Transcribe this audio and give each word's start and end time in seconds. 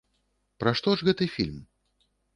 Пра 0.63 0.73
што 0.79 0.95
ж 1.01 1.09
гэты 1.09 1.29
фільм? 1.37 1.61